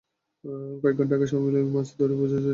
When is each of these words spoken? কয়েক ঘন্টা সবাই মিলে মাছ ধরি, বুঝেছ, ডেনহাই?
কয়েক 0.81 0.95
ঘন্টা 0.97 1.15
সবাই 1.23 1.43
মিলে 1.45 1.59
মাছ 1.67 1.87
ধরি, 1.97 2.13
বুঝেছ, 2.13 2.33
ডেনহাই? 2.37 2.49